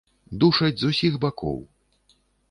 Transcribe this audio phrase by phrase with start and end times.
[0.43, 1.59] Душаць з усіх бакоў.